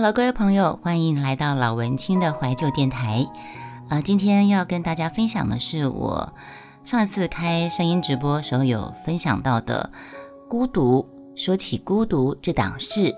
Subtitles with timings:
[0.00, 3.28] Hello，各位朋友，欢迎来到老文青的怀旧电台。
[3.90, 6.32] 呃，今天要跟大家分享的是我
[6.84, 9.90] 上一次开声音直播时候有分享到的
[10.48, 11.06] 《孤独》，
[11.38, 13.14] 说起孤独这档事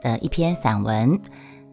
[0.00, 1.20] 的一篇散文，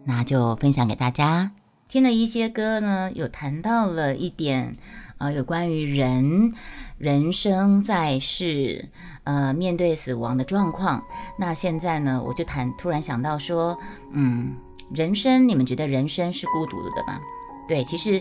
[0.04, 1.50] 那就分享给大家。
[1.94, 4.74] 听了一些歌呢，有谈到了一点，
[5.18, 6.52] 呃，有关于人
[6.98, 8.88] 人生在世，
[9.22, 11.04] 呃，面对死亡的状况。
[11.38, 13.78] 那现在呢，我就谈，突然想到说，
[14.10, 14.56] 嗯，
[14.92, 17.20] 人生，你们觉得人生是孤独的吗？
[17.68, 18.20] 对，其实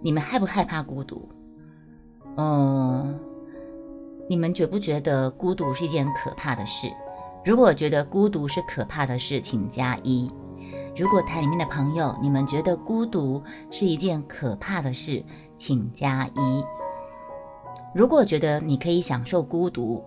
[0.00, 1.28] 你们害不害怕孤独？
[2.38, 3.20] 嗯，
[4.26, 6.90] 你们觉不觉得孤独是一件可怕的事？
[7.44, 10.30] 如果觉得孤独是可怕的事，请加一。
[10.96, 15.22] 如果台里面的朋友，你们觉得孤独是一件可怕的事，
[15.56, 16.64] 请加一。
[17.94, 20.02] 如果觉得你可以享受孤独，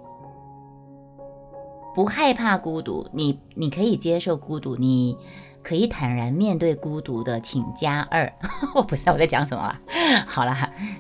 [1.94, 5.16] 不害怕孤独，你你可以接受孤独，你
[5.62, 8.32] 可以坦然面对孤独的，请加二。
[8.74, 9.80] 我不知道我在讲什么了。
[10.26, 10.56] 好了，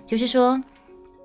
[0.05, 0.61] 就是说，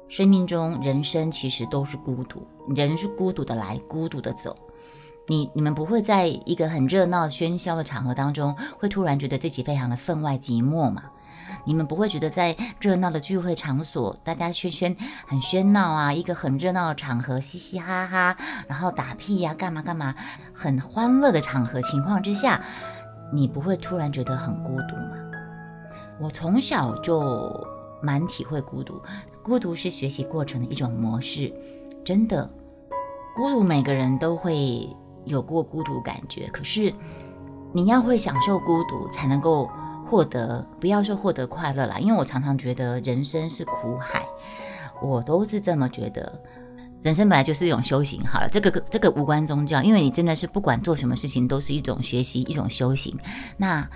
[0.09, 4.57] 生命中人生其实都是孤独，人是孤独的来，孤独的走。
[5.27, 11.05] 你你们不会在一个很热闹喧嚣的场合当中，会突然觉得自己非常的分外寂寞嘛？
[11.67, 14.95] 你们不会觉得在热闹的聚会场所，大家喧喧
[15.27, 18.37] 很喧闹啊，一个很热闹的场合，嘻嘻哈哈，
[18.69, 20.15] 然后打屁呀，干嘛干嘛，
[20.53, 22.63] 很欢乐的场合情况之下，
[23.33, 25.17] 你不会突然觉得很孤独吗？
[26.21, 27.67] 我从小就
[28.03, 29.01] 蛮体会孤独，
[29.43, 31.51] 孤独是学习过程的一种模式，
[32.05, 32.51] 真的，
[33.35, 34.87] 孤独每个人都会。
[35.25, 36.93] 有过孤独感觉，可是
[37.73, 39.71] 你要会享受孤独，才能够
[40.09, 41.99] 获得，不要说获得快乐啦。
[41.99, 44.23] 因为我常常觉得人生是苦海，
[45.03, 46.41] 我都是这么觉得。
[47.03, 53.19] 人生本来就是一种修行，好了，这个这个无关宗教，因为你真的是不管做什么事情都是一种学习，一种修行。
[53.59, 53.87] 那，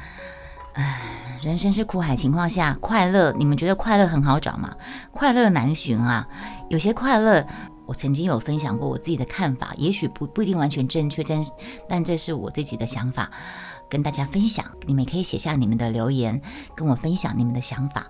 [0.75, 1.01] 唉，
[1.41, 4.77] 人生是苦海情况下，快乐，你们觉得快乐很好找吗？
[5.11, 6.29] 快乐难寻啊，
[6.69, 7.47] 有些快乐。
[7.89, 11.43] 我曾经有分享过我自己的看法，也许不不一定完全正确，但
[11.89, 13.31] 但这是我自己的想法，
[13.89, 14.63] 跟大家分享。
[14.87, 16.43] 你们可以写下你们的留言，
[16.77, 18.07] 跟我分享你们的想法。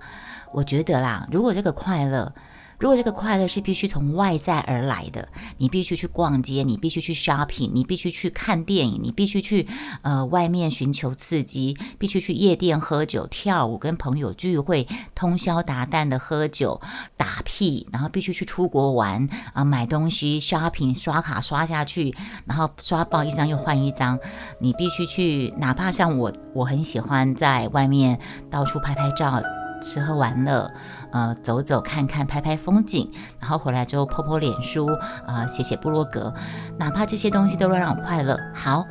[0.52, 2.34] 我觉得啦，如果这个快乐。
[2.78, 9.66] 如果这个快乐是必须从外在而来的，你必须去逛街，你必须去 shopping，你必须去看电影，你必须去
[10.02, 16.80] 呃外面寻求刺激，必须去夜店喝酒跳舞，跟朋友聚会，通宵达旦的喝酒
[17.16, 22.14] 打屁，然后必须去出国玩啊买东西 shopping 刷卡刷下去，
[22.46, 24.16] 然后刷爆一张又换一张，
[24.60, 29.42] 你必须去，哪怕像我，我很喜欢在外面到处拍拍照。
[29.80, 30.68] 吃喝玩乐，
[31.12, 33.10] 呃，走走看看，拍拍风景，
[33.40, 34.86] 然后回来之后泼泼脸书，
[35.26, 36.34] 啊，写写部落格，
[36.78, 38.38] 哪怕这些东西都会让我快乐。
[38.54, 38.84] 好，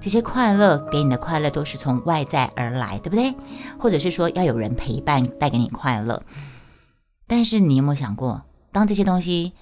[0.00, 3.34] 这些快乐给你的快乐都是从外在而来，对不对？
[3.78, 6.22] 或者是说要有人陪伴带给你快乐。
[7.26, 8.42] 但是你有没有想过，
[8.72, 9.52] 当这些东西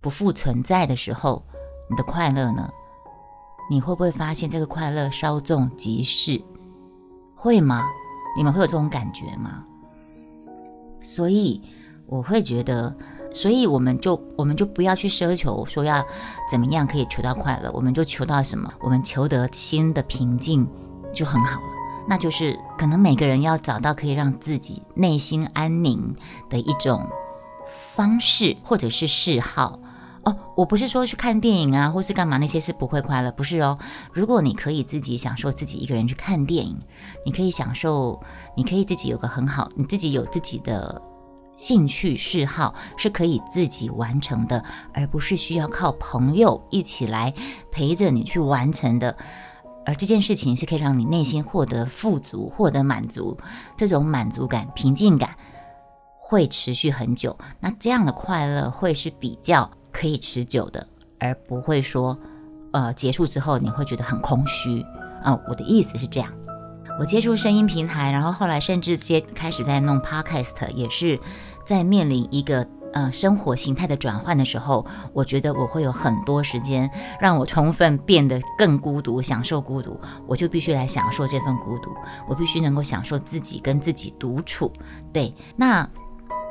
[0.00, 1.44] 不复存在的时候，
[1.90, 2.70] 你的快乐呢？
[3.70, 6.42] 你会不会发现这个快乐稍纵即逝？
[7.34, 7.84] 会吗？
[8.36, 9.64] 你们会有这种感觉吗？
[11.02, 11.60] 所以
[12.06, 12.94] 我会觉得，
[13.32, 16.04] 所以我们就我们就不要去奢求说要
[16.50, 20.68] 怎么样可以求到快乐，我们就求到什么，我们求得心的平静
[21.12, 21.66] 就很好了。
[22.08, 26.16] 那就是可能每个人要找到可以让自己内心安宁
[26.50, 27.08] 的一种
[27.94, 29.78] 方式或者是嗜好。
[30.24, 33.76] 哦，我不是说去看电影啊，或是干嘛那些是不会快乐，不是哦。
[34.12, 36.78] 如果你可以自己享受自己一个人去看电影，
[37.26, 38.22] 你可以享受，
[38.56, 41.02] 你可以自己有个很好，你自己有自己的
[41.56, 47.34] 兴趣嗜好是可以自己完成的，而不是需要靠朋友一起来
[47.72, 49.16] 陪着你去完成的。
[49.84, 53.36] 而这件事情是可以让你内心获得富足、获得满足，
[53.76, 55.36] 这种满足感、平静感
[56.20, 57.36] 会持续很久。
[57.58, 59.68] 那这样的快乐会是比较。
[59.92, 60.86] 可以持久的，
[61.18, 62.18] 而不会说，
[62.72, 64.84] 呃，结束之后你会觉得很空虚
[65.22, 65.38] 啊。
[65.48, 66.32] 我的意思是这样，
[66.98, 71.18] 我接触声音平台，然后后来甚至接开始在弄 podcast，也是
[71.64, 76.90] 在面临一个呃生活形态的转换的时候，我觉得我会有很多时间
[77.20, 81.90] 让我充分变得更孤独，享受孤独，我就必须来享受这份孤独，
[82.28, 84.72] 我必须能够享受自己跟自己独处。
[85.12, 85.88] 对，那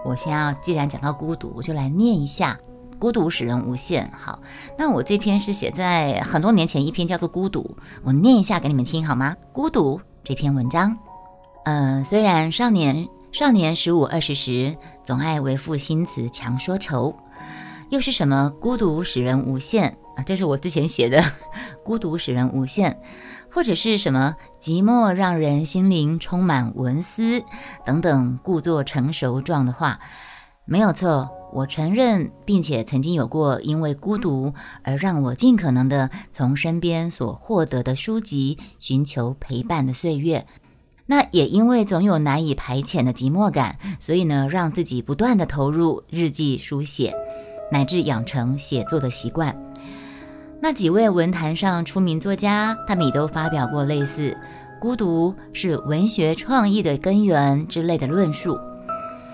[0.06, 2.58] 我先要既然讲到孤独，我就来念一下。
[3.02, 4.12] 孤独使人无限。
[4.16, 4.44] 好，
[4.78, 7.64] 那我这篇是写在很多年前，一篇叫做《孤独》，
[8.04, 9.36] 我念一下给你们听好吗？
[9.52, 10.96] 孤独这篇文章，
[11.66, 17.16] 呃，虽然少年少年十五二十时，总爱为赋新词强说愁，
[17.90, 20.22] 又是什么孤独使人无限啊？
[20.24, 21.24] 这是我之前写的，
[21.84, 23.02] 孤独使人无限。
[23.54, 27.44] 或者是什么寂寞让人心灵充满文思
[27.84, 30.00] 等等，故作成熟状的话，
[30.64, 34.54] 没有错，我承认，并且曾经有过因为孤独
[34.84, 40.46] 而让我尽可能的从身边所获得的书籍寻求陪伴的岁月。
[41.08, 47.14] 那也因为总有难以排遣的寂寞感，所以呢，让自己不断的投入日记书写，
[47.72, 49.54] 乃至养成写作的习惯。
[50.62, 54.38] 那几位文坛上出名作家，他们也都发表过类似
[54.80, 58.58] “孤独是文学创意的根源”之类的论述。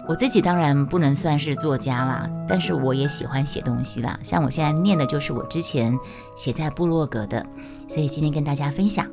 [0.08, 4.18] 我自己当然不能算是作家啦，但是我也喜欢写东西啦。
[4.24, 6.00] 像我现在念的就是我之前
[6.36, 7.46] 写在部落格的，
[7.90, 9.06] 所以今天跟大家分享。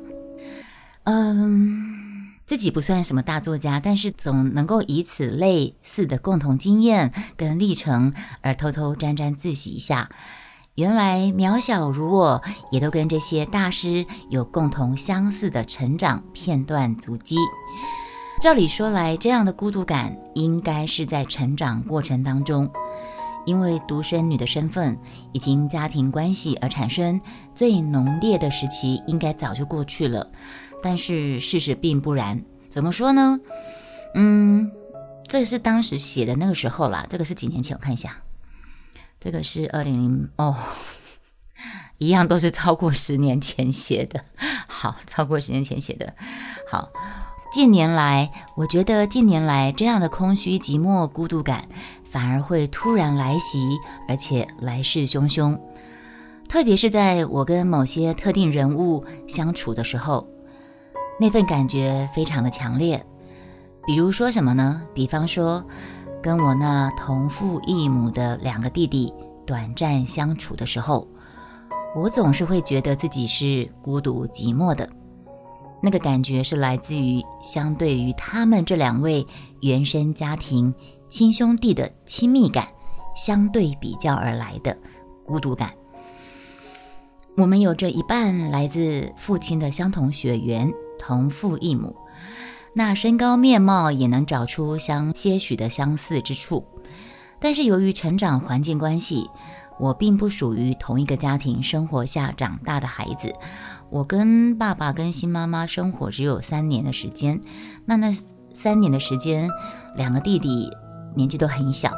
[1.03, 10.09] 嗯，自己不算什么大作家，但是总能够以此类似的共同经验跟历程而偷偷沾沾自喜一下。
[10.75, 17.35] 原来渺小如我，也都跟这些大师有共同相似的成长片段足迹。
[18.41, 22.69] 照理说来，这样的孤独感应该是在成长过程当中，
[23.45, 24.97] 因为独生女的身份
[25.31, 27.19] 以及家庭关系而产生
[27.55, 30.29] 最浓烈的时期，应该早就过去了。
[30.83, 32.43] 但是事实并不然。
[32.69, 33.39] 怎么说呢？
[34.13, 34.71] 嗯，
[35.27, 37.05] 这是当时写的那个时候啦。
[37.09, 38.21] 这个是几年前，我看一下。
[39.19, 40.55] 这个是二零零哦，
[41.97, 44.23] 一样都是超过十年前写的。
[44.67, 46.13] 好，超过十年前写的。
[46.69, 46.89] 好，
[47.55, 51.63] 近年来，我觉得近年来这样的空虚、寂寞、孤独感
[52.03, 53.77] 反而会突然来袭，
[54.09, 55.57] 而且来势汹汹。
[56.49, 60.27] 特别是在我跟某些特定人物相处的时候，
[61.17, 63.01] 那份感觉非常的强烈。
[63.87, 64.81] 比如说什么呢？
[64.93, 65.63] 比方说。
[66.21, 69.13] 跟我那同父异母的两个弟弟
[69.45, 71.07] 短暂相处的时候，
[71.95, 74.89] 我总是会觉得自己是孤独寂寞的。
[75.85, 79.23] 那个感觉是来自于相对于他们这两位
[79.61, 80.73] 原生家庭
[81.07, 82.67] 亲兄弟的亲密感
[83.15, 84.75] 相对比较而来的
[85.23, 85.69] 孤独感。
[87.37, 91.95] 我们有着一半来自父亲的相同血缘，同父异母。
[92.73, 96.65] 那身高面貌也能找出相些许的相似之处，
[97.39, 99.29] 但是由于成长环境关系，
[99.79, 103.33] 我并不属于同一个家庭生活下长大的孩子。
[103.89, 107.39] 我跟爸爸跟新妈妈生活只有三年的时间，
[107.85, 108.15] 那那
[108.53, 109.49] 三年的时间，
[109.95, 110.71] 两个弟弟
[111.15, 111.91] 年纪都很小，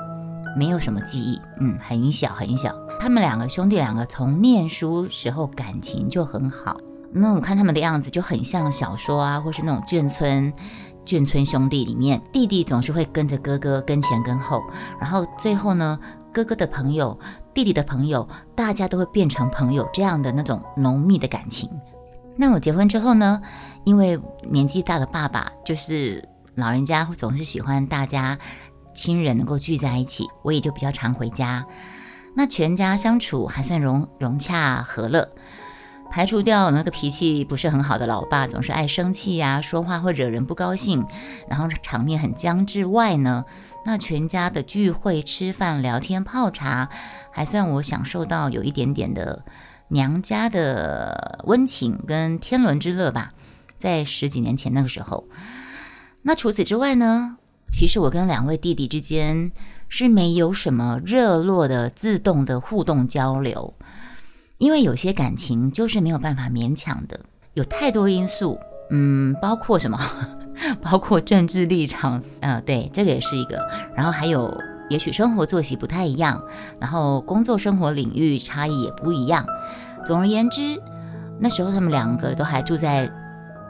[0.58, 2.76] 没有什么记忆，嗯，很小很小。
[3.00, 6.78] 他们两个兄弟两个从念书时候感情就很好。
[7.14, 10.52] 那我看他们的样子就很像小说啊，或是那种眷村
[11.06, 14.62] 眷村兄弟里面，弟弟总是会跟着哥哥跟前跟后，
[15.00, 15.98] 然后最后呢，
[16.34, 17.18] 哥哥的朋友、
[17.58, 21.68] 弟弟的朋友，大家都会变成朋友，这样的那种浓密的感情。
[22.36, 23.42] 那我结婚之后呢，
[23.84, 26.24] 因为年纪大的爸爸就是
[26.54, 28.38] 老人家总是喜欢大家
[28.94, 31.66] 亲人能够聚在一起，我也就比较常回家，
[32.36, 35.28] 那全家相处还算融融洽和乐。
[36.12, 41.06] 排除掉那个脾气不是很好的老爸，总是爱生气呀，说话会惹人不高兴，
[41.48, 43.46] 然后场面很僵之外呢，
[43.86, 46.90] 那全家的聚会、吃饭、聊天、泡茶，
[47.32, 49.44] 还算我享受到有一点点的
[49.90, 53.34] 娘家的温情跟天伦之乐吧。
[53.78, 55.28] 在十几年前那个时候，
[56.24, 57.38] 那除此之外呢，
[57.72, 59.52] 其实我跟两位弟弟之间
[59.88, 63.76] 是没有什么热络的自动的互动交流。
[64.58, 67.20] 因为有些感情就是没有办法勉强的，
[67.54, 68.58] 有太多因素，
[68.90, 70.00] 嗯，包括什么？
[70.82, 73.64] 包括政治立场，呃，对，这个也是一个。
[73.96, 74.52] 然后还有，
[74.90, 76.42] 也许生活作息不太一样，
[76.80, 79.46] 然后工作生活领域差异也不一样。
[80.04, 80.82] 总而言之，
[81.40, 83.12] 那时候他们两个都还住在。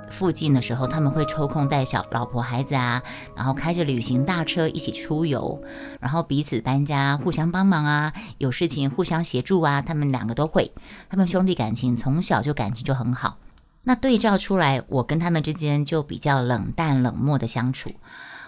[0.09, 3.03] 附近的时候，他们会抽空带小老婆孩子啊，
[3.35, 5.61] 然后开着旅行大车一起出游，
[5.99, 9.81] 然后彼此搬家，互相帮忙啊，有事情互相协助啊。
[9.81, 10.71] 他们两个都会，
[11.09, 13.37] 他们兄弟感情从小就感情就很好。
[13.83, 17.91] 那对照出来，我跟他们之间就比较冷淡冷漠的相处，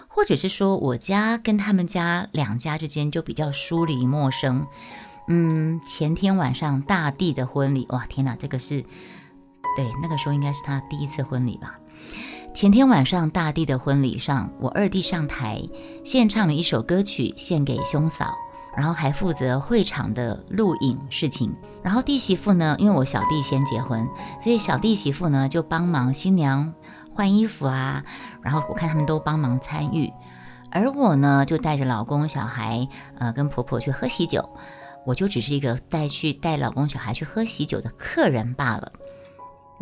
[0.08, 4.66] 或者是说我家跟他们家两家之间就比较疏离陌生。
[5.28, 8.84] 嗯，前天晚上大地的婚礼，哇，天哪，这个是。
[9.76, 11.78] 对，那个时候应该是他第一次婚礼吧。
[12.52, 15.62] 前天晚上大弟的婚礼上，我二弟上台
[16.04, 18.34] 献唱了一首歌曲献给兄嫂，
[18.76, 21.54] 然后还负责会场的录影事情。
[21.82, 24.06] 然后弟媳妇呢，因为我小弟先结婚，
[24.40, 26.74] 所以小弟媳妇呢就帮忙新娘
[27.14, 28.02] 换衣服啊。
[28.42, 30.12] 然后我看他们都帮忙参与，
[30.72, 34.50] 而我呢就带着老公小孩，呃，跟婆婆去喝喜酒，
[35.06, 38.92] 我就只是一个带去带老公小孩去喝喜酒的客人罢了。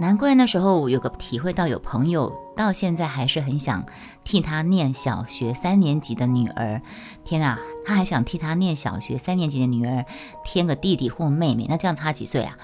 [0.00, 3.84] 难怪那时候我有个体会到，有朋友到现在还是很想
[4.22, 6.80] 替他念小学三年级的女儿。
[7.24, 10.04] 天啊，他还想替他念小学三年级的女儿
[10.44, 12.56] 添个弟弟或妹妹，那这样差几岁啊？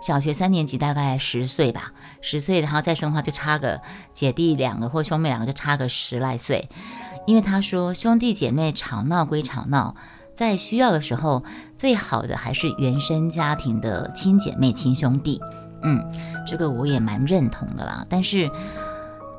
[0.00, 1.92] 小学三年级大概十岁吧，
[2.22, 3.82] 十岁，然后再生的话就差个
[4.14, 6.70] 姐弟两个或兄妹两个，就差个十来岁。
[7.26, 9.94] 因为他说兄弟姐妹吵闹归吵闹，
[10.34, 11.44] 在需要的时候，
[11.76, 15.38] 最好的还是原生家庭的亲姐妹、亲兄弟。
[15.82, 16.04] 嗯，
[16.46, 18.04] 这个我也蛮认同的啦。
[18.08, 18.50] 但是，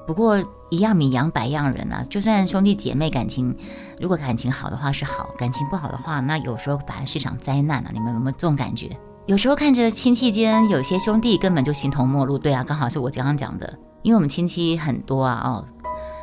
[0.08, 0.38] 不过
[0.69, 2.03] 一样米养百样人啊。
[2.10, 3.55] 就算兄弟姐妹感情，
[4.00, 7.89] 如果感情好的话是好，感情不好的话，那有时候反而是场灾难啊。
[7.93, 8.89] 你们有没有这种感觉？
[9.25, 12.38] 有时候看着亲戚间有些兄弟根本就形同陌路。
[12.38, 15.41] 对啊，刚好是我刚刚讲的，因为我们亲戚很多啊。
[15.46, 15.65] 哦，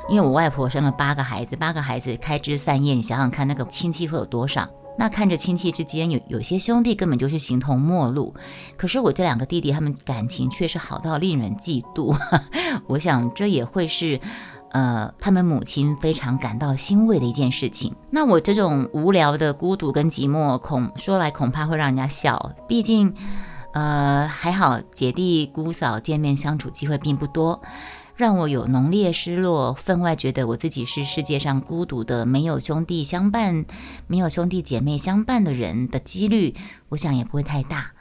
[0.08, 4.68] 因为我外婆生了八个孩子，八个孩子开枝散叶，你想想看，那个亲戚会有多少？
[4.98, 8.34] 那看着亲戚之间有有些兄弟根本就是形同陌路，
[8.76, 12.16] 可是我这两个弟弟他们感情却是好到令人嫉妒。
[12.88, 14.18] 我想这也会是，
[14.70, 17.94] 呃，他们母亲非常感到欣慰的一件事情。
[18.10, 22.52] 那我这种无聊的孤独跟寂寞，恐说来恐怕会让人家笑。
[22.66, 23.14] 毕竟，
[23.74, 27.60] 呃，还好姐弟姑嫂见面相处机会并不多。
[28.16, 33.66] 让我有浓烈失落、分外觉得我自己是世界上孤独的、没有兄弟相伴、
[34.06, 36.54] 没有兄弟姐妹相伴的人的几率，
[36.88, 37.92] 我想也不会太大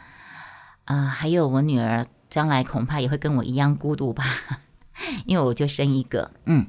[0.85, 1.05] 啊。
[1.07, 4.23] 还有我女儿将来恐怕也会跟我一样孤独吧，
[5.27, 6.31] 因为我就生一个。
[6.45, 6.65] 嗯，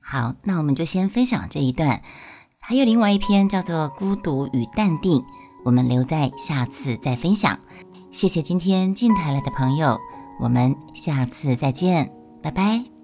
[0.00, 2.00] 好，那我们就先分享这一段，
[2.60, 5.20] 还有另外一篇叫做《孤独与淡定》，
[5.66, 7.60] 我们留在下次再分享。
[8.10, 9.98] 谢谢今天进台来的朋友，
[10.40, 12.15] 我们下次再见。
[12.46, 12.95] 拜拜。